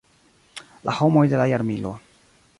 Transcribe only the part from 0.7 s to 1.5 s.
La homoj de la